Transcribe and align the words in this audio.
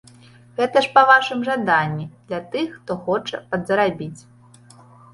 Гэта 0.59 0.77
ж 0.85 0.89
па 0.95 1.03
вашым 1.11 1.43
жаданні, 1.51 2.09
для 2.33 2.41
тых, 2.57 2.75
хто 2.81 2.91
хоча 3.05 3.45
падзарабіць. 3.55 4.19